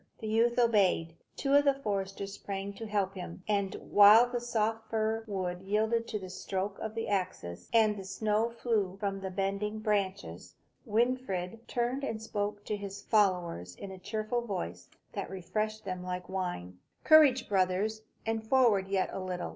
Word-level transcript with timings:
The 0.17 0.25
youth 0.27 0.57
obeyed; 0.57 1.13
two 1.35 1.53
of 1.53 1.63
the 1.63 1.75
foresters 1.75 2.33
sprang 2.33 2.73
to 2.73 2.87
help 2.87 3.13
him; 3.13 3.43
and 3.47 3.75
while 3.75 4.27
the 4.27 4.39
soft 4.41 4.89
fir 4.89 5.23
wood 5.27 5.61
yielded 5.61 6.07
to 6.07 6.17
the 6.17 6.27
stroke 6.31 6.79
of 6.79 6.95
the 6.95 7.07
axes, 7.07 7.69
and 7.71 7.95
the 7.97 8.03
snow 8.03 8.49
flew 8.49 8.97
from 8.99 9.19
the 9.19 9.29
bending 9.29 9.77
branches, 9.77 10.55
Winfried 10.87 11.67
turned 11.67 12.03
and 12.03 12.19
spoke 12.19 12.65
to 12.65 12.75
his 12.75 13.03
followers 13.03 13.75
in 13.75 13.91
a 13.91 13.99
cheerful 13.99 14.41
voice, 14.41 14.89
that 15.13 15.29
refreshed 15.29 15.85
them 15.85 16.01
like 16.01 16.27
wine. 16.27 16.79
"Courage, 17.03 17.47
brothers, 17.47 18.01
and 18.25 18.43
forward 18.47 18.87
yet 18.87 19.11
a 19.13 19.19
little! 19.19 19.49